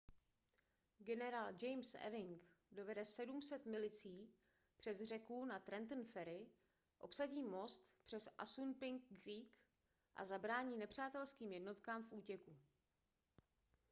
[1.07, 4.29] generál james ewing dovede 700 milicí
[4.77, 6.47] přes řeku na trenton ferry
[6.97, 9.45] obsadí most přes assunpink creek
[10.15, 12.57] a zabrání nepřátelským jednotkám v útěku